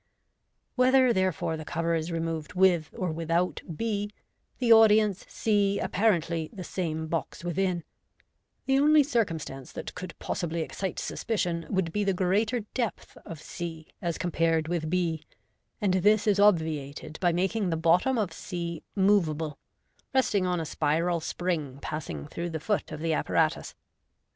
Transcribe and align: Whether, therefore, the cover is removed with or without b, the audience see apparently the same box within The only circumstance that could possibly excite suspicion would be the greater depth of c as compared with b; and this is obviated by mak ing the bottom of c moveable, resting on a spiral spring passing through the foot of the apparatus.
Whether, 0.73 1.13
therefore, 1.13 1.57
the 1.57 1.63
cover 1.63 1.93
is 1.93 2.11
removed 2.11 2.55
with 2.55 2.89
or 2.97 3.11
without 3.11 3.61
b, 3.75 4.09
the 4.57 4.73
audience 4.73 5.23
see 5.29 5.77
apparently 5.79 6.49
the 6.51 6.63
same 6.63 7.05
box 7.07 7.43
within 7.43 7.83
The 8.65 8.79
only 8.79 9.03
circumstance 9.03 9.71
that 9.73 9.93
could 9.93 10.17
possibly 10.17 10.61
excite 10.61 10.97
suspicion 10.97 11.67
would 11.69 11.91
be 11.93 12.03
the 12.03 12.15
greater 12.15 12.61
depth 12.73 13.15
of 13.27 13.39
c 13.39 13.89
as 14.01 14.17
compared 14.17 14.67
with 14.67 14.89
b; 14.89 15.23
and 15.79 15.93
this 15.93 16.25
is 16.25 16.39
obviated 16.39 17.19
by 17.21 17.31
mak 17.31 17.55
ing 17.55 17.69
the 17.69 17.77
bottom 17.77 18.17
of 18.17 18.33
c 18.33 18.81
moveable, 18.95 19.59
resting 20.15 20.47
on 20.47 20.59
a 20.59 20.65
spiral 20.65 21.19
spring 21.19 21.77
passing 21.79 22.25
through 22.25 22.49
the 22.49 22.59
foot 22.59 22.91
of 22.91 23.01
the 23.01 23.13
apparatus. 23.13 23.75